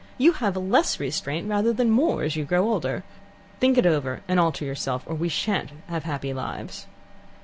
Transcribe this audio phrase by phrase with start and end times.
[0.17, 3.03] You have less restraint rather than more as you grow older.
[3.59, 6.87] Think it over and alter yourself, or we shan't have happy lives."